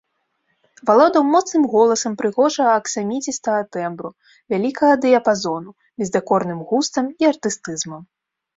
[0.89, 4.09] Валодаў моцным голасам прыгожага аксаміцістага тэмбру,
[4.55, 5.71] вялікага дыяпазону,
[6.03, 8.03] бездакорным густам і артыстызмам.